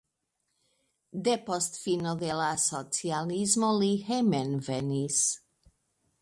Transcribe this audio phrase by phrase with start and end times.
[1.27, 5.21] Depost fino de la socialismo li hejmenvenis.